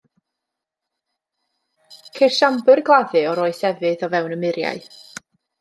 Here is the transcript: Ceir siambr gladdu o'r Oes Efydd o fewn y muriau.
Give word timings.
Ceir 2.17 2.35
siambr 2.39 2.83
gladdu 2.89 3.23
o'r 3.35 3.43
Oes 3.45 3.63
Efydd 3.73 4.07
o 4.09 4.13
fewn 4.15 4.39
y 4.39 4.43
muriau. 4.47 4.85